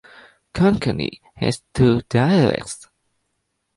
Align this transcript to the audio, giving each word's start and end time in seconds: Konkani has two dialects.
Konkani 0.55 1.21
has 1.35 1.61
two 1.75 2.01
dialects. 2.09 2.87